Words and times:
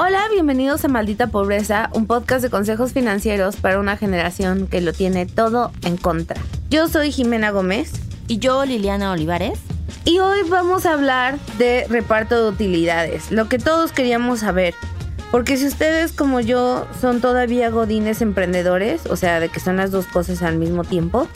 Hola, 0.00 0.28
bienvenidos 0.30 0.84
a 0.84 0.88
Maldita 0.88 1.26
Pobreza, 1.26 1.90
un 1.92 2.06
podcast 2.06 2.40
de 2.40 2.50
consejos 2.50 2.92
financieros 2.92 3.56
para 3.56 3.80
una 3.80 3.96
generación 3.96 4.68
que 4.68 4.80
lo 4.80 4.92
tiene 4.92 5.26
todo 5.26 5.72
en 5.82 5.96
contra. 5.96 6.40
Yo 6.70 6.86
soy 6.86 7.10
Jimena 7.10 7.50
Gómez. 7.50 7.90
Y 8.28 8.38
yo, 8.38 8.64
Liliana 8.64 9.10
Olivares. 9.10 9.58
Y 10.04 10.20
hoy 10.20 10.42
vamos 10.48 10.86
a 10.86 10.92
hablar 10.92 11.40
de 11.58 11.84
reparto 11.88 12.40
de 12.40 12.48
utilidades, 12.48 13.32
lo 13.32 13.48
que 13.48 13.58
todos 13.58 13.90
queríamos 13.90 14.38
saber. 14.38 14.72
Porque 15.32 15.56
si 15.56 15.66
ustedes 15.66 16.12
como 16.12 16.38
yo 16.38 16.86
son 17.00 17.20
todavía 17.20 17.68
godines 17.70 18.22
emprendedores, 18.22 19.04
o 19.06 19.16
sea, 19.16 19.40
de 19.40 19.48
que 19.48 19.58
son 19.58 19.78
las 19.78 19.90
dos 19.90 20.06
cosas 20.06 20.42
al 20.42 20.58
mismo 20.58 20.84
tiempo, 20.84 21.26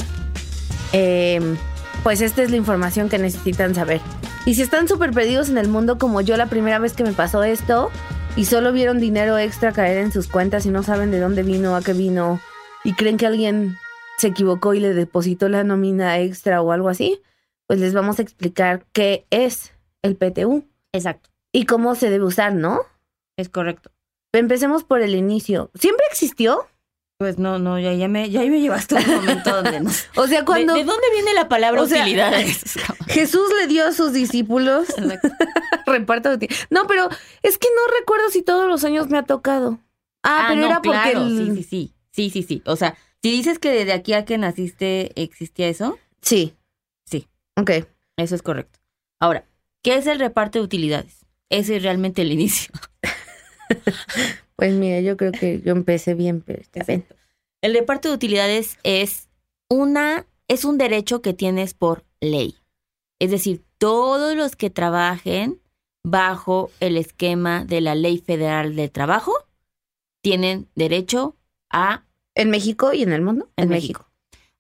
eh, 0.93 1.57
pues 2.05 2.21
esta 2.21 2.43
es 2.43 2.53
la 2.53 2.59
información 2.59 3.09
que 3.09 3.19
necesitan 3.19 3.75
saber. 3.75 4.01
Y 4.47 4.55
si 4.55 4.63
están 4.63 4.87
súper 4.87 5.11
perdidos 5.11 5.49
en 5.49 5.59
el 5.59 5.67
mundo 5.67 5.99
como 5.99 6.21
yo 6.21 6.37
la 6.37 6.47
primera 6.47 6.79
vez 6.79 6.93
que 6.93 7.03
me 7.03 7.13
pasó 7.13 7.43
esto 7.43 7.91
y 8.37 8.47
solo 8.47 8.73
vieron 8.73 8.99
dinero 8.99 9.37
extra 9.37 9.73
caer 9.73 9.99
en 9.99 10.11
sus 10.11 10.27
cuentas 10.27 10.65
y 10.65 10.71
no 10.71 10.83
saben 10.83 11.11
de 11.11 11.21
dónde 11.21 11.43
vino, 11.43 11.77
a 11.77 11.83
qué 11.83 11.93
vino 11.93 12.41
y 12.85 12.95
creen 12.95 13.17
que 13.17 13.27
alguien 13.27 13.77
se 14.19 14.29
equivocó 14.29 14.75
y 14.75 14.81
le 14.81 14.95
depositó 14.95 15.49
la 15.49 15.65
nómina 15.65 16.19
extra 16.19 16.63
o 16.63 16.73
algo 16.73 16.89
así, 16.89 17.21
pues 17.67 17.79
les 17.79 17.93
vamos 17.93 18.19
a 18.19 18.23
explicar 18.23 18.85
qué 18.93 19.27
es 19.31 19.73
el 20.03 20.17
PTU. 20.17 20.65
Exacto. 20.93 21.31
Y 21.53 21.67
cómo 21.67 21.95
se 21.95 22.11
debe 22.11 22.25
usar, 22.25 22.55
¿no? 22.55 22.81
Es 23.37 23.49
correcto. 23.49 23.91
Empecemos 24.33 24.85
por 24.85 25.03
el 25.03 25.15
inicio. 25.15 25.71
¿Siempre 25.75 26.05
existió? 26.11 26.67
Pues 27.19 27.39
no, 27.39 27.59
no, 27.59 27.79
ya, 27.79 27.93
ya, 27.93 28.09
me, 28.09 28.31
ya 28.31 28.41
me 28.41 28.61
llevaste 28.61 28.97
un 28.97 29.07
momento 29.07 29.51
donde 29.63 29.81
no. 29.81 29.91
O 30.17 30.27
sea, 30.27 30.45
cuando... 30.45 30.73
¿De, 30.75 30.81
de 30.81 30.85
dónde 30.85 31.07
viene 31.13 31.35
la 31.35 31.49
palabra 31.49 31.81
O 31.83 31.87
sea, 31.87 32.03
utilidades? 32.03 32.63
Jesús 33.09 33.49
le 33.61 33.69
dio 33.69 33.87
a 33.87 33.93
sus 33.93 34.13
discípulos 34.13 34.89
reparto 35.87 36.31
de 36.31 36.35
utilidades. 36.37 36.67
No, 36.71 36.87
pero 36.87 37.09
es 37.43 37.59
que 37.59 37.69
no 37.77 37.99
recuerdo 38.01 38.29
si 38.31 38.43
todos 38.43 38.67
los 38.67 38.83
años 38.85 39.09
me 39.09 39.19
ha 39.19 39.23
tocado. 39.23 39.79
Ah, 40.25 40.47
pero 40.49 40.61
no, 40.61 40.67
era 40.67 40.83
porque 40.83 40.99
claro, 41.01 41.27
el- 41.27 41.55
sí, 41.57 41.63
sí, 41.63 41.63
sí. 41.63 41.95
Sí, 42.13 42.31
sí, 42.31 42.43
sí. 42.43 42.63
O 42.67 42.77
sea, 42.77 42.97
si 43.23 43.31
dices 43.31 43.59
que 43.59 43.71
desde 43.71 43.93
aquí 43.93 44.13
a 44.15 44.25
que 44.25 44.37
naciste 44.37 45.13
existía 45.21 45.69
eso, 45.69 45.99
Sí. 46.21 46.55
Sí. 47.07 47.27
Ok. 47.57 47.71
eso 48.17 48.35
es 48.35 48.43
correcto. 48.43 48.79
Ahora, 49.21 49.45
¿qué 49.83 49.97
es 49.97 50.07
el 50.07 50.19
reparto 50.19 50.59
de 50.59 50.65
utilidades? 50.65 51.25
Ese 51.51 51.77
es 51.77 51.83
realmente 51.83 52.23
el 52.23 52.33
inicio. 52.33 52.73
Pues 54.57 54.75
mira, 54.75 55.01
yo 55.01 55.17
creo 55.17 55.33
que 55.33 55.61
yo 55.61 55.73
empecé 55.73 56.15
bien, 56.15 56.41
pero 56.41 56.61
está 56.61 56.85
bien. 56.85 57.05
El 57.63 57.75
reparto 57.75 58.09
de 58.09 58.15
utilidades 58.15 58.79
es 58.83 59.29
una 59.69 60.27
es 60.49 60.65
un 60.65 60.77
derecho 60.77 61.23
que 61.23 61.33
tienes 61.33 61.75
por 61.75 62.05
ley. 62.21 62.57
Es 63.19 63.31
decir, 63.31 63.63
todos 63.79 64.37
los 64.37 64.57
que 64.57 64.69
trabajen 64.69 65.61
bajo 66.05 66.71
el 66.81 66.97
esquema 66.97 67.65
de 67.65 67.81
la 67.81 67.95
Ley 67.95 68.19
Federal 68.19 68.75
del 68.77 68.91
Trabajo 68.91 69.33
tienen 70.21 70.69
derecho 70.75 71.37
a 71.71 72.05
¿En 72.35 72.51
México 72.51 72.93
y 72.93 73.03
en 73.03 73.13
el 73.13 73.23
mundo? 73.23 73.51
En 73.57 73.69
México. 73.69 74.09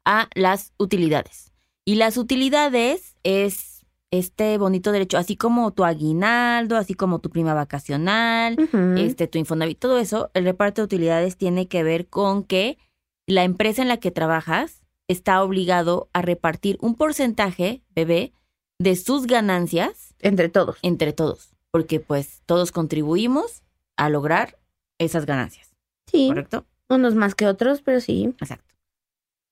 a 0.05 0.29
las 0.35 0.73
utilidades. 0.79 1.53
Y 1.85 1.95
las 1.95 2.17
utilidades 2.17 3.17
es 3.23 3.72
este 4.13 4.57
bonito 4.59 4.93
derecho, 4.93 5.19
así 5.19 5.37
como 5.37 5.73
tu 5.73 5.85
aguinaldo, 5.85 6.77
así 6.77 6.95
como 6.95 7.19
tu 7.19 7.31
prima 7.31 7.55
vacacional, 7.55 8.57
este, 8.97 9.27
tu 9.27 9.39
Infonavit, 9.39 9.79
todo 9.79 9.99
eso, 9.99 10.31
el 10.35 10.45
reparto 10.45 10.83
de 10.83 10.85
utilidades 10.85 11.37
tiene 11.37 11.67
que 11.67 11.83
ver 11.83 12.07
con 12.09 12.45
que 12.45 12.79
la 13.27 13.43
empresa 13.43 13.81
en 13.83 13.89
la 13.89 13.97
que 13.97 14.11
trabajas 14.11 14.83
está 15.09 15.43
obligado 15.43 16.11
a 16.13 16.21
repartir 16.23 16.77
un 16.83 16.95
porcentaje, 16.95 17.83
bebé, 17.95 18.33
de 18.79 18.97
sus 18.97 19.27
ganancias 19.27 20.15
Entre 20.21 20.49
todos. 20.51 20.79
entre 20.83 21.13
todos, 21.13 21.55
porque 21.71 21.99
pues 21.99 22.43
todos 22.47 22.71
contribuimos 22.71 23.63
a 23.97 24.09
lograr 24.11 24.59
esas 24.98 25.25
ganancias, 25.27 25.75
Sí. 26.07 26.29
¿correcto? 26.29 26.67
Unos 26.91 27.15
más 27.15 27.35
que 27.35 27.47
otros, 27.47 27.81
pero 27.81 28.01
sí. 28.01 28.35
Exacto. 28.41 28.75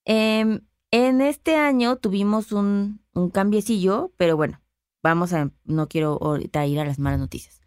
Em, 0.04 0.60
en 0.90 1.20
este 1.22 1.56
año 1.56 1.96
tuvimos 1.96 2.52
un, 2.52 3.00
un 3.14 3.30
cambiecillo, 3.30 4.12
pero 4.16 4.36
bueno, 4.36 4.59
vamos 5.02 5.32
a, 5.32 5.50
no 5.64 5.88
quiero 5.88 6.18
ahorita 6.20 6.66
ir 6.66 6.80
a 6.80 6.84
las 6.84 6.98
malas 6.98 7.20
noticias. 7.20 7.60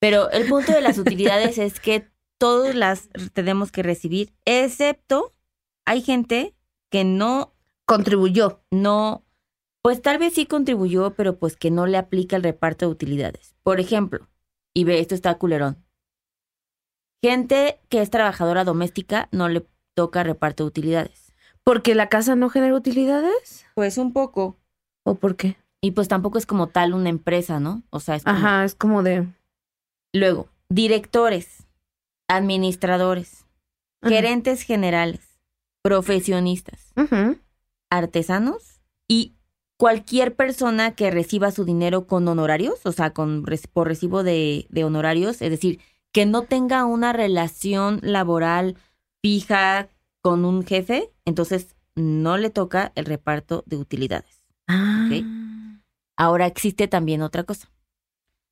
Pero 0.00 0.30
el 0.30 0.48
punto 0.48 0.72
de 0.72 0.80
las 0.80 0.98
utilidades 0.98 1.58
es 1.58 1.80
que 1.80 2.10
todas 2.38 2.74
las 2.74 3.08
tenemos 3.32 3.72
que 3.72 3.82
recibir, 3.82 4.32
excepto 4.44 5.34
hay 5.86 6.02
gente 6.02 6.54
que 6.90 7.04
no, 7.04 7.54
Contribuyó. 7.86 8.62
no, 8.70 9.24
pues 9.82 10.02
tal 10.02 10.18
vez 10.18 10.34
sí 10.34 10.44
contribuyó, 10.44 11.14
pero 11.14 11.38
pues 11.38 11.56
que 11.56 11.70
no 11.70 11.86
le 11.86 11.96
aplica 11.96 12.36
el 12.36 12.42
reparto 12.42 12.86
de 12.86 12.92
utilidades. 12.92 13.56
Por 13.62 13.80
ejemplo, 13.80 14.28
y 14.74 14.84
ve, 14.84 15.00
esto 15.00 15.14
está 15.14 15.38
culerón. 15.38 15.82
Gente 17.24 17.80
que 17.88 18.02
es 18.02 18.10
trabajadora 18.10 18.64
doméstica 18.64 19.28
no 19.32 19.48
le 19.48 19.66
toca 19.94 20.22
reparto 20.22 20.64
de 20.64 20.68
utilidades. 20.68 21.32
¿Porque 21.64 21.94
la 21.94 22.08
casa 22.08 22.36
no 22.36 22.50
genera 22.50 22.74
utilidades? 22.74 23.66
Pues 23.74 23.98
un 23.98 24.12
poco. 24.12 24.58
¿O 25.04 25.14
por 25.16 25.36
qué? 25.36 25.56
Y 25.80 25.92
pues 25.92 26.08
tampoco 26.08 26.38
es 26.38 26.46
como 26.46 26.68
tal 26.68 26.94
una 26.94 27.08
empresa, 27.08 27.60
¿no? 27.60 27.82
O 27.90 28.00
sea, 28.00 28.16
es 28.16 28.24
como... 28.24 28.36
Ajá, 28.36 28.64
es 28.64 28.74
como 28.74 29.02
de... 29.02 29.28
Luego, 30.12 30.48
directores, 30.68 31.66
administradores, 32.28 33.46
Ajá. 34.00 34.14
gerentes 34.14 34.62
generales, 34.62 35.40
profesionistas, 35.82 36.92
artesanos 37.90 38.80
y 39.06 39.34
cualquier 39.78 40.34
persona 40.34 40.94
que 40.94 41.10
reciba 41.10 41.50
su 41.50 41.64
dinero 41.64 42.06
con 42.06 42.26
honorarios, 42.26 42.84
o 42.84 42.92
sea, 42.92 43.10
con, 43.10 43.44
por 43.72 43.86
recibo 43.86 44.22
de, 44.22 44.66
de 44.70 44.84
honorarios, 44.84 45.40
es 45.40 45.50
decir, 45.50 45.80
que 46.12 46.26
no 46.26 46.42
tenga 46.42 46.84
una 46.84 47.12
relación 47.12 48.00
laboral 48.02 48.76
fija 49.22 49.88
con 50.20 50.44
un 50.44 50.64
jefe, 50.64 51.10
entonces 51.24 51.76
no 51.94 52.38
le 52.38 52.50
toca 52.50 52.92
el 52.94 53.04
reparto 53.04 53.62
de 53.66 53.76
utilidades. 53.76 54.42
Ah. 54.66 55.08
Ahora 56.18 56.46
existe 56.46 56.88
también 56.88 57.22
otra 57.22 57.44
cosa. 57.44 57.70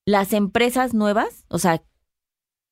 Las 0.05 0.33
empresas 0.33 0.95
nuevas, 0.95 1.45
o 1.49 1.59
sea, 1.59 1.83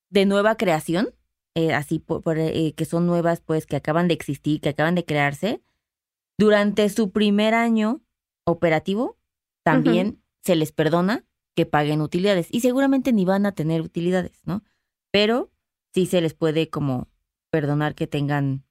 de 0.09 0.25
nueva 0.25 0.57
creación, 0.57 1.09
eh, 1.57 1.75
así 1.75 1.99
por, 1.99 2.23
por, 2.23 2.39
eh, 2.39 2.73
que 2.77 2.85
son 2.85 3.05
nuevas, 3.05 3.41
pues 3.41 3.67
que 3.67 3.75
acaban 3.75 4.07
de 4.07 4.15
existir, 4.15 4.61
que 4.61 4.69
acaban 4.69 4.95
de 4.95 5.05
crearse, 5.05 5.61
durante 6.39 6.89
su 6.91 7.11
primer 7.11 7.55
año 7.55 8.03
operativo, 8.45 9.19
también 9.65 10.23
se 10.45 10.55
les 10.55 10.71
perdona 10.71 11.25
que 11.57 11.67
paguen 11.67 12.01
utilidades. 12.01 12.47
Y 12.53 12.61
seguramente 12.61 13.13
ni 13.13 13.25
van 13.25 13.47
a 13.47 13.53
tener 13.53 13.81
utilidades, 13.81 14.43
¿no? 14.45 14.63
Pero 15.11 15.51
sí 15.93 16.07
se 16.07 16.21
les 16.21 16.35
puede 16.35 16.71
como 16.71 17.09
perdonar 17.51 17.97
que 17.97 18.07
tengan 18.07 18.65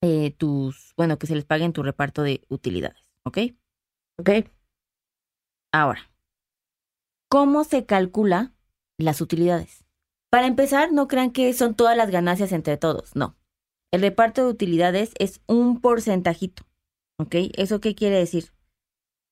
eh, 0.00 0.30
tus, 0.30 0.94
bueno, 0.96 1.18
que 1.18 1.26
se 1.26 1.34
les 1.34 1.44
paguen 1.44 1.72
tu 1.72 1.82
reparto 1.82 2.22
de 2.22 2.42
utilidades, 2.48 3.02
¿ok? 3.24 3.38
Ok. 4.18 4.30
Ahora, 5.74 6.08
¿cómo 7.28 7.64
se 7.64 7.84
calcula 7.84 8.52
las 8.96 9.20
utilidades? 9.20 9.84
Para 10.30 10.46
empezar, 10.46 10.92
no 10.92 11.08
crean 11.08 11.32
que 11.32 11.52
son 11.52 11.74
todas 11.74 11.96
las 11.96 12.12
ganancias 12.12 12.52
entre 12.52 12.76
todos, 12.76 13.16
no. 13.16 13.36
El 13.92 14.02
reparto 14.02 14.44
de 14.44 14.52
utilidades 14.52 15.10
es 15.18 15.40
un 15.48 15.80
porcentajito, 15.80 16.62
¿ok? 17.18 17.34
¿Eso 17.56 17.80
qué 17.80 17.96
quiere 17.96 18.18
decir? 18.18 18.52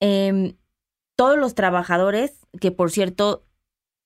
Em, 0.00 0.56
todos 1.16 1.38
los 1.38 1.54
trabajadores, 1.54 2.40
que 2.60 2.72
por 2.72 2.90
cierto, 2.90 3.46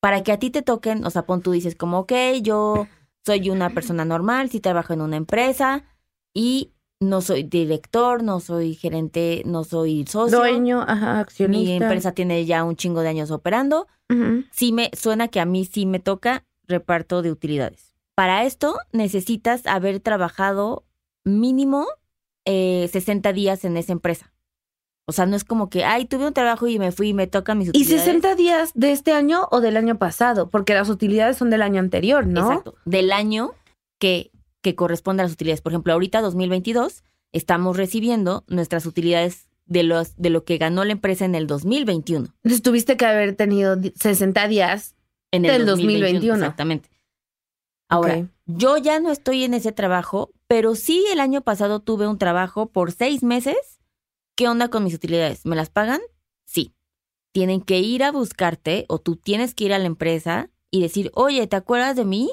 para 0.03 0.23
que 0.23 0.33
a 0.33 0.39
ti 0.39 0.51
te 0.51 0.61
toquen, 0.61 1.07
o 1.07 1.11
sea, 1.11 1.25
pon 1.25 1.41
tú 1.41 1.53
dices 1.53 1.75
como, 1.75 2.01
ok, 2.01 2.13
yo 2.43 2.87
soy 3.25 3.49
una 3.49 3.71
persona 3.71 4.05
normal, 4.05 4.51
sí 4.51 4.61
trabajo 4.61 4.93
en 4.93 5.01
una 5.01 5.17
empresa 5.17 5.87
y 6.35 6.75
no 7.01 7.21
soy 7.21 7.43
director, 7.43 8.23
no 8.23 8.41
soy 8.41 8.75
gerente, 8.75 9.43
no 9.45 9.65
soy 9.65 10.05
socio. 10.07 10.39
Dueño, 10.39 10.83
ajá, 10.83 11.21
accionista. 11.21 11.71
Mi 11.71 11.77
empresa 11.77 12.13
tiene 12.13 12.45
ya 12.47 12.65
un 12.65 12.77
chingo 12.77 13.03
de 13.03 13.09
años 13.09 13.31
operando. 13.31 13.87
Sí 14.53 14.73
me 14.73 14.91
suena 14.97 15.29
que 15.29 15.41
a 15.41 15.45
mí 15.47 15.65
sí 15.65 15.85
me 15.85 15.99
toca 15.99 16.45
reparto 16.69 17.23
de 17.23 17.33
utilidades. 17.33 17.93
Para 18.15 18.45
esto 18.45 18.79
necesitas 18.93 19.67
haber 19.67 20.01
trabajado 20.01 20.85
mínimo 21.25 21.87
eh, 22.45 22.89
60 22.93 23.33
días 23.33 23.65
en 23.65 23.77
esa 23.77 23.93
empresa. 23.93 24.33
O 25.09 25.13
sea, 25.13 25.27
no 25.27 25.37
es 25.37 25.45
como 25.45 25.71
que, 25.71 25.85
ay, 25.85 26.07
tuve 26.07 26.27
un 26.27 26.33
trabajo 26.33 26.67
y 26.67 26.79
me 26.79 26.91
fui 26.93 27.11
y 27.11 27.15
me 27.15 27.27
toca 27.27 27.55
mis 27.55 27.69
¿Y 27.69 27.71
utilidades. 27.71 28.05
60 28.05 28.35
días 28.35 28.73
de 28.75 28.93
este 28.93 29.13
año 29.13 29.47
o 29.51 29.61
del 29.61 29.77
año 29.77 29.99
pasado? 29.99 30.51
Porque 30.51 30.75
las 30.75 30.89
utilidades 30.89 31.37
son 31.37 31.51
del 31.51 31.63
año 31.63 31.79
anterior, 31.81 32.27
¿no? 32.27 32.49
Exacto. 32.51 32.75
Del 32.85 33.13
año 33.13 33.53
que, 34.01 34.33
que 34.63 34.75
corresponde 34.75 35.23
a 35.23 35.25
las 35.27 35.33
utilidades. 35.33 35.61
Por 35.61 35.73
ejemplo, 35.73 35.93
ahorita 35.93 36.21
2022 36.21 37.05
estamos 37.33 37.77
recibiendo 37.77 38.45
nuestras 38.49 38.87
utilidades 38.87 39.49
de, 39.67 39.83
los, 39.83 40.17
de 40.17 40.31
lo 40.31 40.45
que 40.45 40.59
ganó 40.59 40.85
la 40.85 40.93
empresa 40.93 41.25
en 41.25 41.35
el 41.35 41.47
2021. 41.47 42.27
Entonces 42.43 42.63
tuviste 42.63 42.97
que 42.97 43.05
haber 43.07 43.35
tenido 43.37 43.77
di- 43.77 43.93
60 43.97 44.49
días. 44.49 44.95
En 45.33 45.45
el 45.45 45.53
Del 45.53 45.67
2021. 45.67 46.35
Exactamente. 46.37 46.89
Ahora, 47.89 48.29
yo 48.47 48.77
ya 48.79 48.99
no 49.01 49.11
estoy 49.13 49.45
en 49.45 49.55
ese 49.55 49.71
trabajo, 49.73 50.31
pero 50.49 50.75
sí 50.75 51.05
el 51.13 51.21
año 51.21 51.43
pasado 51.43 51.81
tuve 51.81 52.09
un 52.09 52.19
trabajo 52.19 52.67
por 52.67 52.91
seis 52.93 53.23
meses. 53.23 53.57
¿Qué 54.37 54.49
onda 54.49 54.69
con 54.69 54.85
mis 54.85 54.95
utilidades? 54.95 55.47
¿Me 55.47 55.57
las 55.57 55.71
pagan? 55.71 56.01
Sí. 56.47 56.73
Tienen 57.33 57.61
que 57.61 57.79
ir 57.81 58.03
a 58.03 58.13
buscarte 58.13 58.87
o 58.89 58.99
tú 58.99 59.17
tienes 59.17 59.55
que 59.55 59.65
ir 59.65 59.73
a 59.75 59.79
la 59.79 59.87
empresa 59.87 60.51
y 60.71 60.81
decir, 60.83 61.11
oye, 61.15 61.47
¿te 61.47 61.57
acuerdas 61.57 61.97
de 61.97 62.05
mí? 62.05 62.31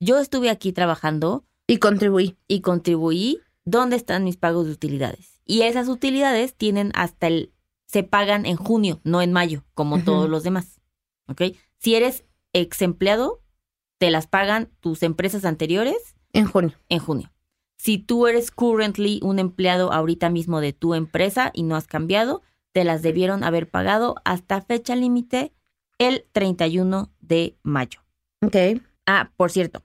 Yo 0.00 0.18
estuve 0.18 0.50
aquí 0.50 0.72
trabajando 0.72 1.44
Y 1.72 1.78
contribuí. 1.78 2.36
y 2.48 2.60
contribuí. 2.60 3.40
¿Dónde 3.64 3.96
están 3.96 4.24
mis 4.24 4.36
pagos 4.36 4.66
de 4.66 4.72
utilidades? 4.72 5.40
Y 5.46 5.62
esas 5.62 5.88
utilidades 5.88 6.54
tienen 6.54 6.92
hasta 6.94 7.28
el... 7.28 7.52
se 7.86 8.02
pagan 8.02 8.44
en 8.44 8.56
junio, 8.56 9.00
no 9.04 9.22
en 9.22 9.32
mayo, 9.32 9.64
como 9.74 10.02
todos 10.02 10.28
los 10.28 10.42
demás. 10.42 10.80
¿Ok? 11.28 11.42
Si 11.78 11.94
eres 11.94 12.24
ex 12.52 12.82
empleado, 12.82 13.42
te 13.98 14.10
las 14.10 14.26
pagan 14.26 14.70
tus 14.80 15.02
empresas 15.02 15.44
anteriores 15.44 16.16
En 16.32 16.46
junio. 16.46 16.76
en 16.88 16.98
junio. 16.98 17.32
Si 17.78 17.98
tú 17.98 18.26
eres 18.26 18.50
currently 18.50 19.20
un 19.22 19.38
empleado 19.38 19.92
ahorita 19.92 20.28
mismo 20.28 20.60
de 20.60 20.72
tu 20.72 20.94
empresa 20.94 21.50
y 21.54 21.62
no 21.62 21.76
has 21.76 21.86
cambiado, 21.86 22.42
te 22.72 22.84
las 22.84 23.02
debieron 23.02 23.44
haber 23.44 23.68
pagado 23.70 24.16
hasta 24.24 24.60
fecha 24.60 24.94
límite 24.94 25.52
el 25.98 26.26
31 26.32 27.10
de 27.20 27.56
mayo. 27.62 28.00
Ok. 28.44 28.56
Ah, 29.06 29.32
por 29.36 29.50
cierto, 29.50 29.82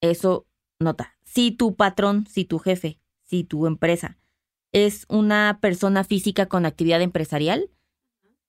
eso 0.00 0.46
nota. 0.80 1.17
Si 1.30 1.50
tu 1.52 1.76
patrón, 1.76 2.26
si 2.26 2.44
tu 2.44 2.58
jefe, 2.58 2.98
si 3.24 3.44
tu 3.44 3.66
empresa 3.66 4.18
es 4.72 5.04
una 5.08 5.58
persona 5.60 6.04
física 6.04 6.46
con 6.46 6.66
actividad 6.66 7.00
empresarial, 7.02 7.70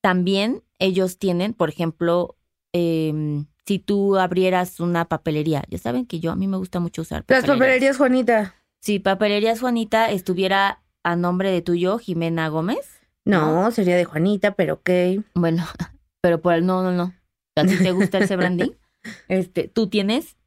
también 0.01 0.63
ellos 0.79 1.17
tienen, 1.17 1.53
por 1.53 1.69
ejemplo, 1.69 2.37
em, 2.73 3.47
si 3.65 3.79
tú 3.79 4.17
abrieras 4.17 4.79
una 4.79 5.05
papelería, 5.05 5.63
ya 5.69 5.77
saben 5.77 6.05
que 6.05 6.19
yo 6.19 6.31
a 6.31 6.35
mí 6.35 6.47
me 6.47 6.57
gusta 6.57 6.79
mucho 6.79 7.01
usar 7.01 7.23
Las 7.27 7.45
papelerías, 7.45 7.97
Juanita. 7.97 8.55
Si 8.81 8.99
Papelerías 8.99 9.59
Juanita 9.59 10.09
estuviera 10.09 10.81
a 11.03 11.15
nombre 11.17 11.51
de 11.51 11.61
tuyo, 11.61 11.97
Jimena 11.99 12.47
Gómez, 12.47 13.01
No, 13.25 13.69
sería 13.71 13.97
de 13.97 14.05
Juanita, 14.05 14.55
pero 14.55 14.75
ok. 14.75 14.89
bueno, 15.35 15.65
pero 16.21 16.41
por 16.41 16.53
el 16.53 16.65
no, 16.65 16.81
no, 16.81 16.91
no. 16.91 17.13
¿A 17.55 17.65
ti 17.65 17.77
te 17.77 17.91
gusta 17.91 18.19
ese 18.19 18.35
branding? 18.37 18.71
Este, 19.27 19.67
tú 19.67 19.87
tienes 19.89 20.37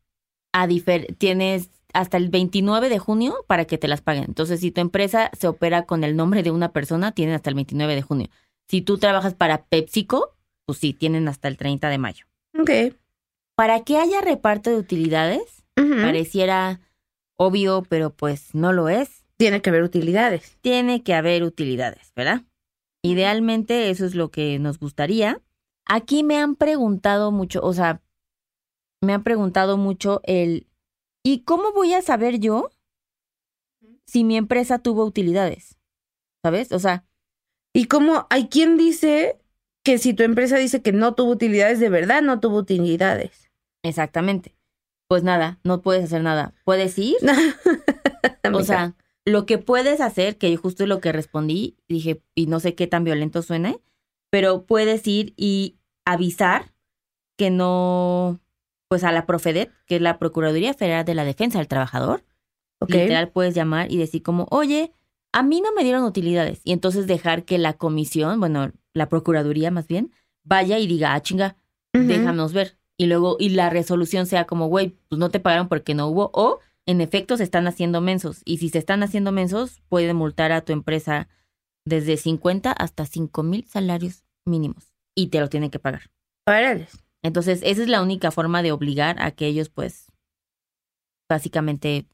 a 0.52 0.67
difer- 0.67 1.17
tienes 1.19 1.70
hasta 1.93 2.17
el 2.17 2.29
29 2.29 2.89
de 2.89 2.99
junio 2.99 3.44
para 3.47 3.65
que 3.65 3.79
te 3.79 3.89
las 3.89 4.00
paguen. 4.00 4.25
Entonces, 4.25 4.61
si 4.61 4.71
tu 4.71 4.81
empresa 4.81 5.31
se 5.39 5.49
opera 5.49 5.85
con 5.85 6.05
el 6.05 6.17
nombre 6.17 6.43
de 6.43 6.50
una 6.50 6.73
persona, 6.73 7.12
tienen 7.12 7.35
hasta 7.35 7.50
el 7.50 7.56
29 7.56 7.94
de 7.94 8.03
junio. 8.03 8.29
Si 8.69 8.83
tú 8.83 8.99
trabajas 8.99 9.35
para 9.35 9.65
PepsiCo, 9.65 10.35
pues 10.67 10.79
sí, 10.79 10.93
tienen 10.93 11.29
hasta 11.29 11.49
el 11.49 11.56
30 11.56 11.89
de 11.89 11.99
mayo. 11.99 12.27
Ok. 12.59 12.94
Para 13.55 13.85
que 13.85 13.99
haya 13.99 14.21
reparto 14.21 14.71
de 14.71 14.77
utilidades, 14.77 15.65
pareciera 15.75 16.81
obvio, 17.37 17.83
pero 17.89 18.11
pues 18.11 18.55
no 18.55 18.73
lo 18.73 18.88
es. 18.88 19.25
Tiene 19.37 19.61
que 19.61 19.71
haber 19.71 19.83
utilidades. 19.83 20.56
tiene 20.61 21.03
que 21.03 21.15
haber 21.15 21.43
utilidades, 21.43 22.12
¿verdad? 22.15 22.43
Idealmente 23.03 23.91
eso 23.91 24.06
es 24.06 24.15
lo 24.15 24.31
que 24.31 24.59
nos 24.59 24.79
gustaría. 24.79 25.41
Aquí 25.85 26.23
me 26.23 26.38
han 26.38 26.55
preguntado 26.55 27.33
mucho, 27.33 27.61
o 27.62 27.73
sea, 27.73 28.00
me 29.00 29.12
han 29.12 29.25
preguntado 29.25 29.77
mucho 29.77 30.21
el, 30.25 30.67
¿y 31.23 31.45
cómo 31.45 31.73
voy 31.73 31.95
a 31.95 32.03
saber 32.03 32.39
yo 32.39 32.71
si 34.07 34.25
mi 34.25 34.37
empresa 34.37 34.79
tuvo 34.79 35.05
utilidades? 35.05 35.79
¿Sabes? 36.43 36.73
O 36.73 36.79
sea, 36.79 37.05
¿Y 37.73 37.87
cómo 37.87 38.27
hay 38.31 38.49
quien 38.49 38.77
dice 38.77 39.39
que 39.83 39.99
si 39.99 40.15
tu 40.15 40.23
empresa 40.23 40.57
dice 40.59 40.83
que 40.83 40.93
no 40.93 41.15
tuvo 41.15 41.31
utilidades, 41.31 41.81
de 41.81 41.89
verdad 41.89 42.23
no 42.23 42.41
tuvo 42.41 42.59
utilidades? 42.59 43.51
exactamente. 43.85 44.55
Pues 45.09 45.25
nada, 45.25 45.59
no 45.65 45.83
puedes 45.83 46.05
hacer 46.05 46.23
nada. 46.23 46.55
Puedes 46.65 46.97
ir, 46.99 47.17
o 48.55 48.63
sea, 48.63 48.95
lo 49.27 49.45
que 49.45 49.59
puedes 49.59 50.01
hacer, 50.01 50.39
que 50.39 50.57
justo 50.57 50.85
es 50.85 50.89
lo 50.89 51.01
que 51.01 51.13
respondí, 51.13 51.77
dije, 51.89 52.23
y 52.35 52.47
no 52.47 52.61
sé 52.61 52.75
qué 52.75 52.87
tan 52.87 53.05
violento 53.05 53.43
suene, 53.43 53.81
pero 54.31 54.65
puedes 54.65 55.07
ir 55.07 55.35
y 55.37 55.77
avisar 56.07 56.73
que 57.37 57.51
no, 57.51 58.41
pues 58.93 59.05
a 59.05 59.12
la 59.12 59.25
Profedet, 59.25 59.73
que 59.87 59.97
es 59.97 60.03
la 60.03 60.19
Procuraduría 60.19 60.75
Federal 60.75 61.06
de 61.06 61.15
la 61.15 61.25
Defensa 61.25 61.56
del 61.56 61.67
Trabajador, 61.67 62.27
Ok. 62.79 62.91
literal 62.91 63.31
puedes 63.31 63.55
llamar 63.55 63.91
y 63.91 63.97
decir 63.97 64.23
como, 64.23 64.47
oye, 64.50 64.93
a 65.33 65.43
mí 65.43 65.62
no 65.62 65.73
me 65.73 65.83
dieron 65.83 66.05
utilidades. 66.05 66.61
Y 66.62 66.73
entonces 66.73 67.06
dejar 67.06 67.47
que 67.47 67.56
la 67.56 67.73
comisión, 67.73 68.39
bueno, 68.39 68.71
la 68.93 69.09
Procuraduría 69.09 69.71
más 69.71 69.87
bien, 69.89 70.12
vaya 70.44 70.79
y 70.79 70.87
diga, 70.87 71.15
ah, 71.15 71.23
chinga, 71.23 71.56
déjanos 71.94 72.53
ver. 72.53 72.77
Y 72.99 73.06
luego, 73.06 73.39
y 73.41 73.49
la 73.49 73.71
resolución 73.71 74.27
sea 74.27 74.44
como, 74.44 74.67
güey, 74.67 74.95
pues 75.09 75.19
no 75.19 75.31
te 75.31 75.41
pagaron 75.41 75.69
porque 75.69 75.95
no 75.95 76.09
hubo, 76.09 76.31
o 76.35 76.59
en 76.85 77.00
efecto 77.00 77.38
se 77.38 77.45
están 77.45 77.67
haciendo 77.67 78.03
mensos. 78.03 78.43
Y 78.45 78.59
si 78.59 78.69
se 78.69 78.77
están 78.77 79.03
haciendo 79.03 79.33
mensos, 79.33 79.81
pueden 79.88 80.17
multar 80.17 80.53
a 80.53 80.67
tu 80.67 80.75
empresa 80.75 81.29
desde 81.87 82.19
50 82.19 82.71
hasta 82.73 83.06
5 83.06 83.43
mil 83.43 83.65
salarios 83.67 84.27
mínimos. 84.45 84.93
Y 85.15 85.29
te 85.29 85.41
lo 85.41 85.49
tienen 85.49 85.71
que 85.71 85.79
pagar. 85.79 86.11
Órale. 86.47 86.88
Entonces, 87.23 87.61
esa 87.63 87.83
es 87.83 87.89
la 87.89 88.03
única 88.03 88.31
forma 88.31 88.63
de 88.63 88.73
obligar 88.73 89.21
a 89.23 89.31
que 89.31 89.47
ellos, 89.47 89.69
pues, 89.69 90.13
básicamente 91.29 92.07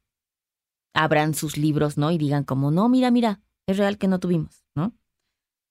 abran 0.95 1.35
sus 1.35 1.57
libros, 1.57 1.97
¿no? 1.99 2.11
Y 2.11 2.19
digan 2.19 2.45
como, 2.45 2.71
no, 2.71 2.89
mira, 2.89 3.11
mira, 3.11 3.41
es 3.67 3.79
real 3.79 3.99
que 3.99 4.09
no 4.09 4.21
tuvimos, 4.21 4.65
¿no? 4.75 4.95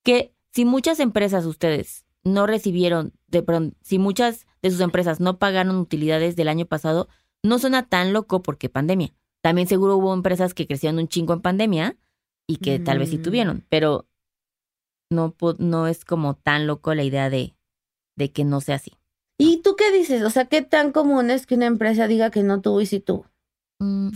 Que 0.04 0.34
si 0.54 0.66
muchas 0.66 1.00
empresas 1.00 1.46
ustedes 1.46 2.06
no 2.24 2.48
recibieron, 2.48 3.14
de 3.28 3.44
pronto, 3.44 3.78
si 3.82 4.00
muchas 4.00 4.48
de 4.62 4.72
sus 4.72 4.80
empresas 4.82 5.20
no 5.20 5.38
pagaron 5.38 5.78
utilidades 5.78 6.36
del 6.36 6.50
año 6.50 6.66
pasado, 6.66 7.08
no 7.44 7.60
suena 7.60 7.88
tan 7.88 8.14
loco 8.14 8.42
porque 8.42 8.70
pandemia. 8.70 9.14
También 9.42 9.68
seguro 9.68 9.98
hubo 9.98 10.14
empresas 10.14 10.54
que 10.54 10.68
crecieron 10.68 11.00
un 11.00 11.08
chingo 11.08 11.34
en 11.34 11.42
pandemia 11.42 11.98
y 12.48 12.58
que 12.58 12.80
tal 12.80 13.00
vez 13.00 13.10
sí 13.10 13.18
Mm. 13.18 13.22
tuvieron, 13.22 13.66
pero 13.70 14.08
no, 15.10 15.36
no 15.60 15.88
es 15.88 16.06
como 16.06 16.36
tan 16.36 16.68
loco 16.68 16.94
la 16.96 17.04
idea 17.04 17.30
de, 17.30 17.56
de 18.18 18.32
que 18.32 18.44
no 18.44 18.62
sea 18.62 18.76
así. 18.76 18.94
¿Y 19.40 19.62
tú 19.62 19.76
qué 19.76 19.92
dices? 19.92 20.24
O 20.24 20.30
sea, 20.30 20.46
¿qué 20.46 20.62
tan 20.62 20.92
común 20.92 21.30
es 21.30 21.46
que 21.46 21.56
una 21.56 21.66
empresa 21.68 22.08
diga 22.08 22.32
que 22.32 22.44
no 22.44 22.62
tuvo 22.62 22.82
y 22.82 22.86
sí 22.86 23.00
tuvo? 23.00 23.26
Mm, 23.80 24.10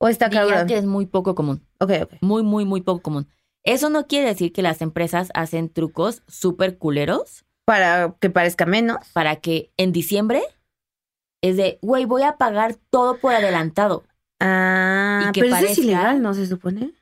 ¿O 0.00 0.08
está 0.08 0.28
diría 0.28 0.46
cabrón? 0.46 0.66
que 0.68 0.76
es 0.78 0.84
muy 0.86 1.06
poco 1.06 1.34
común. 1.34 1.66
Ok, 1.80 1.90
ok. 2.02 2.12
Muy, 2.20 2.42
muy, 2.42 2.64
muy 2.64 2.82
poco 2.82 3.00
común. 3.02 3.28
Eso 3.64 3.90
no 3.90 4.06
quiere 4.06 4.28
decir 4.28 4.52
que 4.52 4.62
las 4.62 4.82
empresas 4.82 5.30
hacen 5.34 5.68
trucos 5.70 6.22
súper 6.28 6.78
culeros 6.78 7.44
Para 7.64 8.14
que 8.20 8.30
parezca 8.30 8.66
menos. 8.66 8.98
para 9.12 9.36
que 9.36 9.72
en 9.76 9.92
diciembre 9.92 10.42
es 11.42 11.56
de, 11.56 11.78
güey, 11.82 12.04
voy 12.04 12.22
a 12.22 12.36
pagar 12.36 12.76
todo 12.90 13.18
por 13.18 13.32
adelantado. 13.34 14.04
Ah, 14.40 15.26
Y 15.28 15.32
que 15.32 15.40
pero 15.40 15.56
eso 15.56 15.66
es 15.66 15.78
ilegal, 15.78 16.20
¿no 16.22 16.34
se 16.34 16.46
supone? 16.46 16.92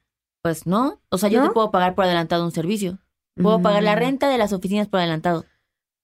Pues 0.43 0.67
no. 0.67 1.01
O 1.11 1.19
sea, 1.19 1.29
yo 1.29 1.41
¿No? 1.41 1.49
te 1.49 1.55
puedo 1.55 1.71
pagar 1.71 1.95
por 1.95 2.05
adelantado 2.05 2.45
un 2.45 2.53
servicio. 2.53 2.99
Puedo 3.35 3.61
pagar 3.61 3.83
la 3.83 3.95
Mm, 3.97 3.99
renta 3.99 4.29
de 4.31 4.39
las 4.39 4.53
oficinas 4.53 4.89
por 4.89 5.01
adelantado 5.01 5.45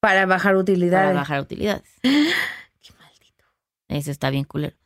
Para 0.03 0.27
bajar 0.27 0.57
utilidades. 0.57 1.11
para 1.11 1.21
bajar 1.21 1.41
utilidades. 1.41 1.89
Qué 2.03 2.93
maldito. 2.99 3.45
Eso 3.87 4.11
está 4.11 4.31
bien 4.31 4.43
culero. 4.43 4.77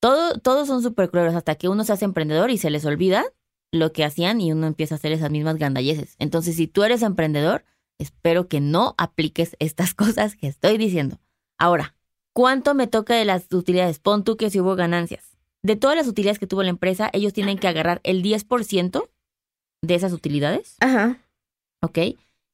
Todo, 0.00 0.38
todos 0.38 0.68
son 0.68 0.82
súper 0.82 1.08
culeros 1.08 1.34
hasta 1.34 1.54
que 1.54 1.68
uno 1.70 1.82
se 1.82 1.94
hace 1.94 2.04
emprendedor 2.04 2.50
y 2.50 2.58
se 2.58 2.68
les 2.68 2.84
olvida 2.84 3.24
lo 3.72 3.92
que 3.94 4.04
hacían 4.04 4.38
y 4.38 4.52
uno 4.52 4.66
empieza 4.66 4.94
a 4.94 4.98
hacer 4.98 5.12
esas 5.12 5.30
mismas 5.30 5.56
gandalleces. 5.56 6.14
Entonces, 6.18 6.56
si 6.56 6.66
tú 6.66 6.84
eres 6.84 7.00
emprendedor, 7.00 7.64
espero 7.98 8.48
que 8.48 8.60
no 8.60 8.94
apliques 8.98 9.56
estas 9.60 9.94
cosas 9.94 10.36
que 10.36 10.46
estoy 10.46 10.76
diciendo. 10.76 11.18
Ahora, 11.56 11.94
¿cuánto 12.34 12.74
me 12.74 12.86
toca 12.86 13.14
de 13.14 13.24
las 13.24 13.50
utilidades? 13.50 13.98
Pon 13.98 14.24
tú 14.24 14.36
que 14.36 14.50
si 14.50 14.60
hubo 14.60 14.76
ganancias. 14.76 15.38
De 15.62 15.76
todas 15.76 15.96
las 15.96 16.06
utilidades 16.06 16.38
que 16.38 16.46
tuvo 16.46 16.62
la 16.62 16.68
empresa, 16.68 17.08
ellos 17.14 17.32
tienen 17.32 17.56
que 17.58 17.66
agarrar 17.66 18.02
el 18.04 18.22
10% 18.22 19.08
de 19.80 19.94
esas 19.94 20.12
utilidades, 20.12 20.76
Ajá. 20.80 21.18
¿ok? 21.80 21.98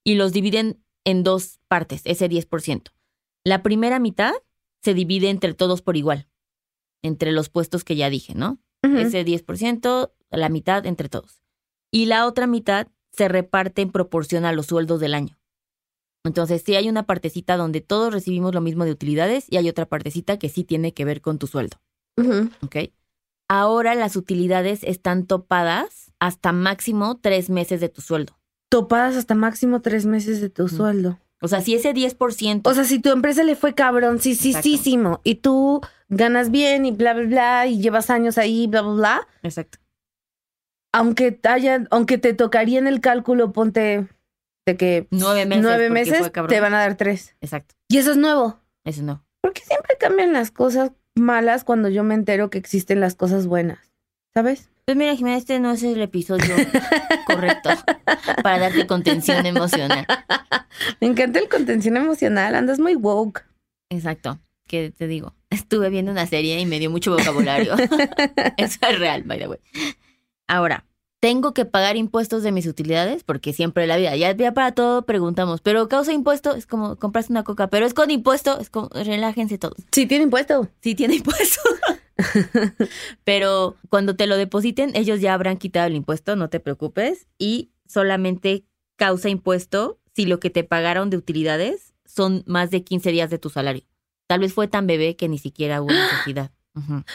Y 0.04 0.14
los 0.14 0.32
dividen 0.32 0.81
en 1.04 1.22
dos 1.22 1.60
partes, 1.68 2.02
ese 2.04 2.28
10%. 2.28 2.92
La 3.44 3.62
primera 3.62 3.98
mitad 3.98 4.32
se 4.82 4.94
divide 4.94 5.30
entre 5.30 5.54
todos 5.54 5.82
por 5.82 5.96
igual, 5.96 6.28
entre 7.02 7.32
los 7.32 7.48
puestos 7.48 7.84
que 7.84 7.96
ya 7.96 8.10
dije, 8.10 8.34
¿no? 8.34 8.60
Ujú. 8.84 8.98
Ese 8.98 9.24
10%, 9.24 10.12
la 10.30 10.48
mitad 10.48 10.86
entre 10.86 11.08
todos. 11.08 11.42
Y 11.90 12.06
la 12.06 12.26
otra 12.26 12.46
mitad 12.46 12.88
se 13.12 13.28
reparte 13.28 13.82
en 13.82 13.92
proporción 13.92 14.44
a 14.44 14.52
los 14.52 14.66
sueldos 14.66 15.00
del 15.00 15.14
año. 15.14 15.38
Entonces, 16.24 16.62
sí 16.64 16.76
hay 16.76 16.88
una 16.88 17.04
partecita 17.04 17.56
donde 17.56 17.80
todos 17.80 18.12
recibimos 18.12 18.54
lo 18.54 18.60
mismo 18.60 18.84
de 18.84 18.92
utilidades 18.92 19.46
y 19.50 19.56
hay 19.56 19.68
otra 19.68 19.86
partecita 19.86 20.38
que 20.38 20.48
sí 20.48 20.64
tiene 20.64 20.94
que 20.94 21.04
ver 21.04 21.20
con 21.20 21.38
tu 21.38 21.46
sueldo. 21.46 21.78
Ahora 23.48 23.94
las 23.94 24.16
utilidades 24.16 24.84
están 24.84 25.26
topadas 25.26 26.12
hasta 26.20 26.52
máximo 26.52 27.18
tres 27.20 27.50
meses 27.50 27.80
de 27.80 27.88
tu 27.88 28.00
sueldo. 28.00 28.38
Topadas 28.72 29.16
hasta 29.16 29.34
máximo 29.34 29.82
tres 29.82 30.06
meses 30.06 30.40
de 30.40 30.48
tu 30.48 30.66
sueldo. 30.66 31.18
O 31.42 31.48
sea, 31.48 31.60
si 31.60 31.74
ese 31.74 31.92
10%... 31.92 32.62
O 32.64 32.72
sea, 32.72 32.84
si 32.84 33.00
tu 33.00 33.10
empresa 33.10 33.42
le 33.42 33.54
fue 33.54 33.74
cabrón, 33.74 34.18
sí, 34.18 34.34
sí, 34.34 34.54
sí, 34.54 34.78
sí, 34.78 34.98
y 35.24 35.34
tú 35.34 35.82
ganas 36.08 36.50
bien 36.50 36.86
y 36.86 36.90
bla, 36.90 37.12
bla, 37.12 37.24
bla, 37.24 37.66
y 37.66 37.82
llevas 37.82 38.08
años 38.08 38.38
ahí, 38.38 38.66
bla, 38.68 38.80
bla, 38.80 38.94
bla, 38.94 39.28
Exacto. 39.42 39.76
aunque 40.90 41.38
haya, 41.42 41.84
aunque 41.90 42.16
te 42.16 42.32
tocaría 42.32 42.78
en 42.78 42.86
el 42.86 43.02
cálculo, 43.02 43.52
ponte 43.52 44.08
de 44.64 44.76
que 44.78 45.06
Nueve 45.10 45.44
meses, 45.44 45.62
nueve 45.62 45.88
porque 45.88 46.10
meses 46.10 46.32
te 46.48 46.60
van 46.60 46.72
a 46.72 46.78
dar 46.78 46.96
tres. 46.96 47.36
Exacto. 47.42 47.74
Y 47.88 47.98
eso 47.98 48.12
es 48.12 48.16
nuevo. 48.16 48.58
Eso 48.84 49.02
no. 49.02 49.22
¿Por 49.42 49.52
qué 49.52 49.60
siempre 49.60 49.98
cambian 50.00 50.32
las 50.32 50.50
cosas 50.50 50.92
malas 51.14 51.64
cuando 51.64 51.90
yo 51.90 52.04
me 52.04 52.14
entero 52.14 52.48
que 52.48 52.56
existen 52.56 53.00
las 53.00 53.16
cosas 53.16 53.46
buenas? 53.46 53.92
¿Sabes? 54.32 54.70
Pues 54.84 54.96
mira, 54.96 55.14
Jimena, 55.14 55.36
este 55.36 55.60
no 55.60 55.72
es 55.72 55.82
el 55.82 56.00
episodio 56.02 56.56
correcto 57.26 57.70
para 58.42 58.58
darte 58.58 58.86
contención 58.86 59.46
emocional. 59.46 60.06
Me 61.00 61.06
encanta 61.06 61.38
el 61.38 61.48
contención 61.48 61.96
emocional, 61.96 62.54
andas 62.54 62.80
muy 62.80 62.96
woke. 62.96 63.44
Exacto. 63.90 64.40
¿qué 64.72 64.90
te 64.90 65.06
digo? 65.06 65.34
Estuve 65.50 65.90
viendo 65.90 66.10
una 66.10 66.26
serie 66.26 66.58
y 66.58 66.64
me 66.64 66.78
dio 66.78 66.90
mucho 66.90 67.10
vocabulario. 67.14 67.74
Eso 68.56 68.78
es 68.88 68.98
real, 68.98 69.22
by 69.24 69.38
the 69.38 69.48
way. 69.48 69.58
Ahora, 70.48 70.86
¿tengo 71.22 71.54
que 71.54 71.64
pagar 71.64 71.96
impuestos 71.96 72.42
de 72.42 72.50
mis 72.50 72.66
utilidades? 72.66 73.22
Porque 73.22 73.52
siempre 73.52 73.86
la 73.86 73.96
vida, 73.96 74.16
ya, 74.16 74.34
ya 74.34 74.52
para 74.52 74.72
todo 74.72 75.02
preguntamos, 75.02 75.60
¿pero 75.60 75.88
causa 75.88 76.12
impuesto? 76.12 76.56
Es 76.56 76.66
como 76.66 76.96
comprarse 76.96 77.30
una 77.32 77.44
coca, 77.44 77.68
pero 77.68 77.86
es 77.86 77.94
con 77.94 78.10
impuesto, 78.10 78.58
es 78.58 78.70
como, 78.70 78.88
relájense 78.88 79.56
todos. 79.56 79.76
Sí, 79.92 80.06
tiene 80.06 80.24
impuesto. 80.24 80.68
Sí 80.80 80.96
tiene 80.96 81.14
impuesto. 81.14 81.60
Pero 83.24 83.76
cuando 83.88 84.16
te 84.16 84.26
lo 84.26 84.36
depositen, 84.36 84.94
ellos 84.94 85.20
ya 85.20 85.34
habrán 85.34 85.58
quitado 85.58 85.86
el 85.86 85.94
impuesto, 85.94 86.36
no 86.36 86.50
te 86.50 86.60
preocupes. 86.60 87.26
Y 87.38 87.70
solamente 87.86 88.64
causa 88.96 89.28
impuesto 89.28 90.00
si 90.14 90.26
lo 90.26 90.40
que 90.40 90.50
te 90.50 90.64
pagaron 90.64 91.08
de 91.08 91.16
utilidades 91.16 91.94
son 92.04 92.42
más 92.46 92.70
de 92.70 92.82
15 92.82 93.10
días 93.12 93.30
de 93.30 93.38
tu 93.38 93.48
salario. 93.48 93.84
Tal 94.26 94.40
vez 94.40 94.52
fue 94.52 94.68
tan 94.68 94.86
bebé 94.86 95.16
que 95.16 95.28
ni 95.28 95.38
siquiera 95.38 95.82
hubo 95.82 95.92
necesidad. 95.92 96.50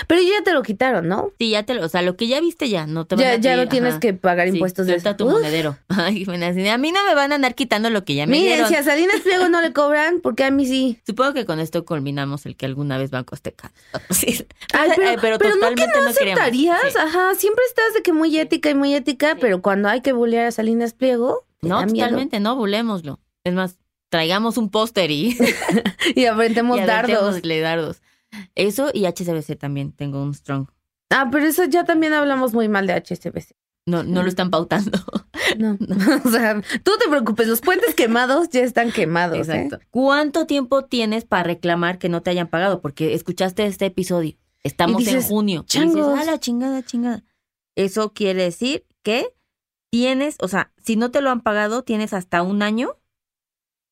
Pero 0.08 0.22
ya 0.22 0.44
te 0.44 0.54
lo 0.54 0.62
quitaron, 0.62 1.08
¿no? 1.08 1.32
Sí, 1.40 1.50
ya 1.50 1.64
te 1.64 1.74
lo, 1.74 1.84
o 1.84 1.90
sea, 1.90 2.04
lo 2.04 2.16
que 2.16 2.28
ya 2.28 2.40
viste 2.40 2.70
ya, 2.70 2.86
no 2.86 3.06
te 3.06 3.16
van 3.16 3.24
Ya, 3.24 3.32
a 3.32 3.36
ya 3.38 3.52
pedir, 3.54 3.58
no 3.66 3.70
tienes 3.70 3.96
que 3.96 4.14
pagar 4.14 4.48
Sí, 4.50 4.54
impuestos 4.54 4.86
de 4.86 4.94
suelta 4.94 5.10
eso. 5.12 5.18
tu 5.18 5.26
Uf. 5.26 5.32
monedero. 5.34 5.78
Ay, 5.88 6.26
a 6.70 6.78
mí 6.78 6.92
no 6.92 7.04
me 7.06 7.16
van 7.16 7.32
a 7.32 7.36
andar 7.36 7.56
quitando 7.56 7.90
lo 7.90 8.06
que 8.06 8.14
ya 8.14 8.28
me 8.28 8.34
Miren, 8.34 8.48
dieron. 8.48 8.70
si 8.70 8.76
a 8.76 8.84
Salinas 8.84 9.20
Pliego 9.24 9.50
no 9.50 9.62
le 9.62 9.74
cobran, 9.74 10.20
porque 10.22 10.44
a 10.44 10.52
mí 10.52 10.66
sí. 10.68 11.00
Supongo 11.08 11.34
que 11.34 11.46
con 11.46 11.60
esto 11.60 11.86
culminamos 11.86 12.46
el 12.46 12.56
que 12.56 12.68
alguna 12.68 12.98
vez 13.00 13.10
Banco 13.10 13.34
Azteca. 13.34 13.72
Sí. 14.12 14.46
Ay, 14.74 14.92
pero, 14.96 15.10
Ay, 15.10 15.18
pero, 15.22 15.34
no 15.34 15.40
que 15.40 15.50
totalmente 15.52 15.86
no 15.86 15.92
queremos. 15.92 16.12
aceptarías. 16.18 16.80
Sí. 16.92 16.98
Ajá, 17.00 17.34
siempre 17.36 17.64
estás 17.68 17.94
de 17.96 18.04
que 18.04 18.14
muy 18.14 18.38
ética 18.38 18.70
y 18.70 18.76
muy 18.76 18.94
ética, 18.94 19.38
pero 19.42 19.62
cuando 19.62 19.90
hay 19.90 20.02
que 20.02 20.12
bullear 20.14 20.46
a 20.46 20.52
Salinas 20.52 20.94
Pliego, 20.94 21.46
No, 21.62 21.84
totalmente, 21.86 22.40
no, 22.40 22.56
bulémoslo. 22.56 23.20
Es 23.44 23.54
más, 23.54 23.78
traigamos 24.10 24.58
un 24.58 24.70
póster 24.70 25.10
y, 25.10 25.36
Y 26.16 26.26
aventemos 26.26 26.78
y 26.80 26.82
dardos. 26.84 27.16
aventémosle 27.18 27.60
dardos. 27.60 28.02
Eso 28.56 28.90
y 28.94 29.06
HCBC 29.06 29.58
también, 29.58 29.92
tengo 29.92 30.22
un 30.22 30.34
strong. 30.34 30.68
Ah, 31.10 31.30
pero 31.32 31.46
eso 31.46 31.66
ya 31.66 31.86
también 31.86 32.14
hablamos 32.14 32.54
muy 32.54 32.68
mal 32.68 32.88
de 32.88 32.94
HSBC. 32.94 33.56
No, 33.86 34.04
no 34.04 34.22
lo 34.22 34.28
están 34.28 34.52
pautando. 34.52 35.00
No, 35.58 35.78
o 36.26 36.30
sea, 36.30 36.62
tú 36.84 36.92
no 36.92 36.98
te 36.98 37.10
preocupes, 37.10 37.48
los 37.48 37.62
puentes 37.62 37.96
quemados 37.96 38.50
ya 38.50 38.62
están 38.62 38.92
quemados. 38.92 39.38
¿eh? 39.48 39.62
Exacto. 39.62 39.80
¿Cuánto 39.92 40.46
tiempo 40.46 40.84
tienes 40.84 41.24
para 41.24 41.44
reclamar 41.44 41.98
que 41.98 42.10
no 42.10 42.22
te 42.22 42.30
hayan 42.30 42.48
pagado? 42.48 42.82
Porque 42.82 43.14
escuchaste 43.14 43.66
este 43.66 43.86
episodio. 43.86 44.36
Estamos 44.64 44.98
dices, 44.98 45.24
en 45.24 45.30
junio. 45.30 45.66
Y 45.70 45.80
dices, 45.80 45.94
"Changos". 45.94 46.20
ah, 46.20 46.26
la 46.26 46.40
chingada, 46.40 46.84
chingada. 46.84 47.24
Eso 47.76 48.14
quiere 48.14 48.44
decir 48.44 48.86
que 49.04 49.34
tienes, 49.90 50.36
o 50.42 50.50
sea, 50.50 50.74
si 50.84 50.98
no 50.98 51.10
te 51.10 51.22
lo 51.22 51.30
han 51.30 51.40
pagado, 51.40 51.84
tienes 51.84 52.12
hasta 52.12 52.42
un 52.42 52.62
año 52.62 52.98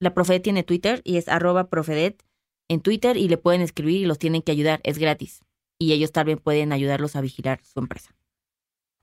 la 0.00 0.14
Profedet 0.14 0.42
tiene 0.42 0.62
Twitter 0.62 1.00
y 1.04 1.16
es 1.16 1.28
arroba 1.28 1.68
Profedet 1.68 2.24
en 2.68 2.80
Twitter 2.80 3.16
y 3.16 3.28
le 3.28 3.38
pueden 3.38 3.62
escribir 3.62 4.02
y 4.02 4.06
los 4.06 4.18
tienen 4.18 4.42
que 4.42 4.52
ayudar, 4.52 4.80
es 4.84 4.98
gratis. 4.98 5.40
Y 5.78 5.92
ellos 5.92 6.12
también 6.12 6.38
pueden 6.38 6.72
ayudarlos 6.72 7.16
a 7.16 7.20
vigilar 7.20 7.60
su 7.64 7.80
empresa. 7.80 8.14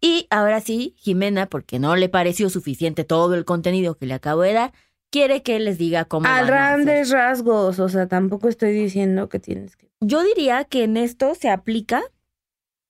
Y 0.01 0.27
ahora 0.29 0.59
sí, 0.59 0.93
Jimena, 0.97 1.47
porque 1.47 1.79
no 1.79 1.95
le 1.95 2.09
pareció 2.09 2.49
suficiente 2.49 3.05
todo 3.05 3.33
el 3.33 3.45
contenido 3.45 3.97
que 3.97 4.05
le 4.05 4.13
acabo 4.13 4.41
de 4.41 4.53
dar, 4.53 4.73
quiere 5.15 5.43
que 5.43 5.57
les 5.61 5.77
diga 5.77 6.03
cómo 6.03 6.27
A 6.27 6.29
van 6.29 6.37
a 6.37 6.41
hacer. 6.41 6.53
grandes 6.53 7.09
rasgos, 7.09 7.79
o 7.79 7.87
sea, 7.87 8.09
tampoco 8.09 8.49
estoy 8.49 8.73
diciendo 8.73 9.29
que 9.29 9.39
tienes 9.39 9.77
que... 9.77 9.89
Yo 10.01 10.21
diría 10.21 10.65
que 10.65 10.83
en 10.83 10.97
esto 10.97 11.35
se 11.35 11.49
aplica, 11.49 12.03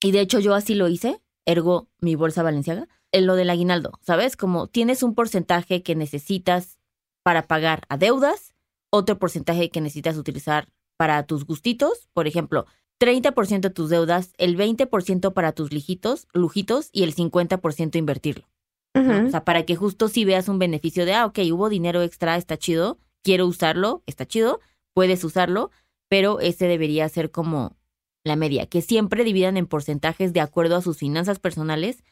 y 0.01 0.11
de 0.11 0.21
hecho 0.21 0.39
yo 0.39 0.55
así 0.55 0.73
lo 0.73 0.87
hice, 0.87 1.21
ergo 1.45 1.87
mi 1.99 2.15
bolsa 2.15 2.41
valenciaga, 2.41 2.87
en 3.11 3.27
lo 3.27 3.35
del 3.35 3.51
aguinaldo, 3.51 3.99
¿sabes? 4.01 4.37
Como 4.37 4.65
tienes 4.65 5.03
un 5.03 5.13
porcentaje 5.13 5.83
que 5.83 5.93
necesitas 5.93 6.79
para 7.21 7.45
pagar 7.45 7.83
a 7.89 7.97
deudas, 7.97 8.55
otro 8.89 9.19
porcentaje 9.19 9.69
que 9.69 9.79
necesitas 9.79 10.17
utilizar 10.17 10.69
para 10.97 11.21
tus 11.27 11.45
gustitos, 11.45 12.09
por 12.11 12.25
ejemplo, 12.25 12.65
30% 12.99 13.59
de 13.59 13.69
tus 13.69 13.91
deudas, 13.91 14.33
el 14.39 14.57
20% 14.57 15.31
para 15.31 15.51
tus 15.51 15.71
lijitos, 15.71 16.27
lujitos 16.33 16.89
y 16.91 17.03
el 17.03 17.13
50% 17.13 17.97
invertirlo. 17.97 18.47
O 18.95 19.29
sea, 19.29 19.43
para 19.43 19.63
que 19.63 19.75
justo 19.75 20.07
si 20.07 20.23
veas 20.23 20.47
un 20.47 20.57
beneficio 20.57 21.05
de, 21.05 21.13
ah, 21.13 21.25
ok, 21.25 21.39
hubo 21.51 21.69
dinero 21.69 22.01
extra, 22.01 22.37
está 22.37 22.57
chido, 22.57 22.97
quiero 23.23 23.45
usarlo, 23.45 24.03
está 24.05 24.25
chido, 24.25 24.61
puedes 24.93 25.23
usarlo, 25.23 25.69
pero 26.07 26.39
ese 26.39 26.67
debería 26.67 27.09
ser 27.09 27.29
como 27.29 27.75
la 28.23 28.35
media, 28.35 28.67
que 28.67 28.81
siempre 28.81 29.23
dividan 29.23 29.57
en 29.57 29.67
porcentajes 29.67 30.33
de 30.33 30.39
acuerdo 30.39 30.77
a 30.77 30.81
sus 30.81 30.97
finanzas 30.97 31.39
personales, 31.39 32.03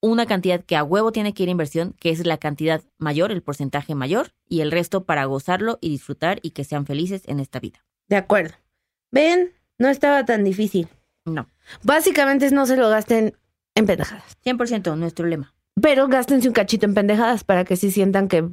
una 0.00 0.26
cantidad 0.26 0.62
que 0.62 0.76
a 0.76 0.84
huevo 0.84 1.12
tiene 1.12 1.34
que 1.34 1.42
ir 1.42 1.48
a 1.48 1.52
inversión, 1.52 1.94
que 1.98 2.10
es 2.10 2.24
la 2.24 2.36
cantidad 2.36 2.82
mayor, 2.98 3.32
el 3.32 3.42
porcentaje 3.42 3.94
mayor, 3.94 4.32
y 4.48 4.60
el 4.60 4.70
resto 4.70 5.04
para 5.04 5.24
gozarlo 5.24 5.78
y 5.80 5.88
disfrutar 5.88 6.38
y 6.42 6.50
que 6.50 6.64
sean 6.64 6.86
felices 6.86 7.22
en 7.26 7.40
esta 7.40 7.58
vida. 7.58 7.84
De 8.06 8.16
acuerdo. 8.16 8.54
Ven, 9.10 9.52
no 9.78 9.88
estaba 9.88 10.24
tan 10.24 10.44
difícil. 10.44 10.88
No, 11.24 11.48
Básicamente 11.82 12.50
no 12.50 12.66
se 12.66 12.76
lo 12.76 12.88
gasten 12.88 13.36
en 13.74 13.86
pendejadas. 13.86 14.38
100% 14.44 14.96
nuestro 14.96 15.26
lema. 15.26 15.54
Pero 15.82 16.08
gástense 16.08 16.48
un 16.48 16.54
cachito 16.54 16.86
en 16.86 16.94
pendejadas 16.94 17.44
para 17.44 17.64
que 17.64 17.76
sí 17.76 17.90
sientan 17.90 18.28
que 18.28 18.48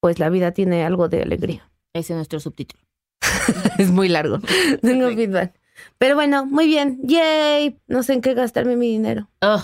pues 0.00 0.18
la 0.18 0.28
vida 0.28 0.52
tiene 0.52 0.84
algo 0.84 1.08
de 1.08 1.22
alegría. 1.22 1.70
Ese 1.94 2.12
es 2.12 2.16
nuestro 2.16 2.40
subtítulo. 2.40 2.82
Es 3.78 3.90
muy 3.90 4.08
largo. 4.08 4.38
Tengo 4.82 5.08
feedback. 5.14 5.54
Pero 5.98 6.14
bueno, 6.14 6.46
muy 6.46 6.66
bien. 6.66 6.98
Yay. 7.02 7.78
No 7.86 8.02
sé 8.02 8.14
en 8.14 8.20
qué 8.20 8.34
gastarme 8.34 8.76
mi 8.76 8.88
dinero. 8.88 9.28
Oh, 9.42 9.62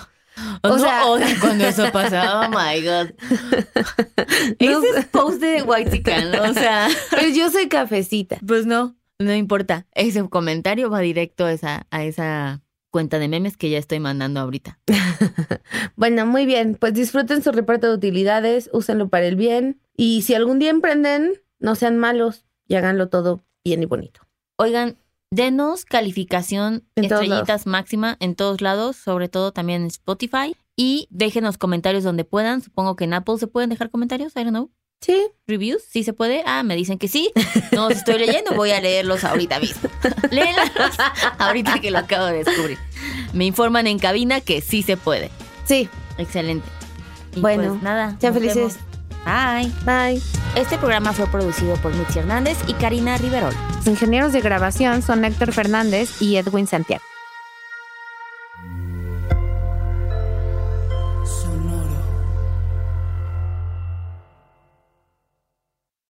O 0.62 0.68
no 0.68 0.78
sea- 0.78 1.06
odio 1.06 1.26
cuando 1.40 1.64
eso 1.66 1.90
pasa. 1.92 2.40
Oh 2.40 2.48
my 2.50 2.80
God. 2.82 3.10
No 4.60 4.78
Ese 4.78 4.98
es 5.00 5.06
post 5.06 5.40
de 5.40 5.62
White 5.62 6.02
O 6.48 6.54
sea, 6.54 6.88
Pero 7.10 7.28
yo 7.28 7.50
soy 7.50 7.68
cafecita. 7.68 8.38
pues 8.46 8.66
no, 8.66 8.96
no 9.18 9.34
importa. 9.34 9.86
Ese 9.94 10.26
comentario 10.28 10.90
va 10.90 11.00
directo 11.00 11.44
a 11.46 11.52
esa, 11.52 11.86
a 11.90 12.04
esa 12.04 12.62
cuenta 12.92 13.18
de 13.18 13.26
memes 13.26 13.56
que 13.56 13.70
ya 13.70 13.78
estoy 13.78 13.98
mandando 13.98 14.38
ahorita. 14.38 14.78
Bueno, 15.96 16.26
muy 16.26 16.46
bien. 16.46 16.76
Pues 16.78 16.94
disfruten 16.94 17.42
su 17.42 17.52
reparto 17.52 17.88
de 17.88 17.94
utilidades, 17.94 18.70
úsenlo 18.72 19.08
para 19.08 19.26
el 19.26 19.36
bien. 19.36 19.80
Y 19.96 20.22
si 20.22 20.34
algún 20.34 20.58
día 20.58 20.70
emprenden, 20.70 21.34
no 21.58 21.74
sean 21.74 21.98
malos 21.98 22.44
y 22.66 22.74
háganlo 22.74 23.08
todo 23.08 23.40
bien 23.64 23.82
y 23.82 23.86
bonito. 23.86 24.20
Oigan, 24.56 24.96
denos 25.30 25.84
calificación 25.84 26.84
En 26.96 27.04
estrellitas 27.04 27.66
máxima 27.66 28.16
en 28.20 28.34
todos 28.34 28.60
lados, 28.60 28.96
sobre 28.96 29.28
todo 29.28 29.52
también 29.52 29.82
en 29.82 29.88
Spotify. 29.88 30.56
Y 30.76 31.06
déjenos 31.10 31.58
comentarios 31.58 32.04
donde 32.04 32.24
puedan. 32.24 32.62
Supongo 32.62 32.96
que 32.96 33.04
en 33.04 33.14
Apple 33.14 33.38
se 33.38 33.46
pueden 33.46 33.70
dejar 33.70 33.90
comentarios. 33.90 34.32
I 34.36 34.44
don't 34.44 34.50
know. 34.50 34.70
Sí. 35.02 35.26
reviews, 35.48 35.82
¿sí 35.90 36.04
se 36.04 36.12
puede? 36.12 36.42
Ah, 36.46 36.62
me 36.62 36.76
dicen 36.76 36.96
que 36.98 37.08
sí. 37.08 37.30
No 37.72 37.88
los 37.88 37.98
estoy 37.98 38.18
leyendo, 38.18 38.54
voy 38.54 38.70
a 38.70 38.80
leerlos 38.80 39.24
ahorita 39.24 39.58
mismo. 39.60 39.90
Léelos 40.30 40.70
ahorita 41.38 41.80
que 41.80 41.90
lo 41.90 41.98
acabo 41.98 42.26
de 42.26 42.44
descubrir. 42.44 42.78
Me 43.32 43.44
informan 43.44 43.86
en 43.88 43.98
cabina 43.98 44.40
que 44.40 44.60
sí 44.60 44.82
se 44.82 44.96
puede. 44.96 45.30
Sí. 45.64 45.88
Excelente. 46.18 46.66
Y 47.34 47.40
Bueno, 47.40 47.70
pues 47.70 47.82
nada. 47.82 48.16
sean 48.20 48.32
felices. 48.32 48.56
vemos. 48.56 48.76
Bye. 49.24 49.72
Bye. 49.84 50.22
Este 50.56 50.78
programa 50.78 51.12
fue 51.12 51.26
producido 51.28 51.74
por 51.76 51.94
Mitzi 51.94 52.18
Hernández 52.20 52.58
y 52.66 52.74
Karina 52.74 53.16
Riverol. 53.18 53.54
Los 53.76 53.86
ingenieros 53.86 54.32
de 54.32 54.40
grabación 54.40 55.02
son 55.02 55.24
Héctor 55.24 55.52
Fernández 55.52 56.20
y 56.20 56.36
Edwin 56.36 56.66
Santiago. 56.66 57.02